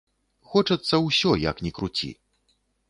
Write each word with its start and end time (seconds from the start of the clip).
Хочацца 0.53 0.95
ўсё, 1.07 1.37
як 1.49 1.65
ні 1.67 1.71
круці. 1.79 2.13